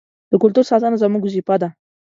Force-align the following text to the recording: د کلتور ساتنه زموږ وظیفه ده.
د 0.31 0.33
کلتور 0.43 0.65
ساتنه 0.71 0.97
زموږ 1.03 1.21
وظیفه 1.23 1.55
ده. 1.61 1.69